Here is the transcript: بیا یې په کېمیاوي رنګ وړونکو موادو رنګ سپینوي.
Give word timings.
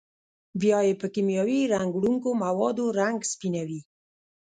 بیا 0.61 0.79
یې 0.87 0.93
په 1.01 1.07
کېمیاوي 1.13 1.59
رنګ 1.73 1.89
وړونکو 1.93 2.29
موادو 2.43 2.85
رنګ 2.99 3.17
سپینوي. 3.31 3.81